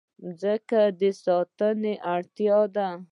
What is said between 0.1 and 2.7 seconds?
مځکه د ساتنې اړتیا